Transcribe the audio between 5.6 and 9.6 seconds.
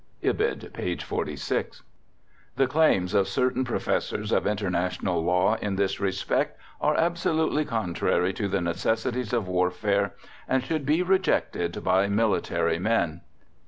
in this respect are absolutely contrary to the necessities of